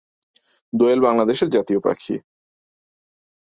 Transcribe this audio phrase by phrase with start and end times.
[0.73, 2.15] দোয়েল বাংলাদেশের জাতীয় পাখি।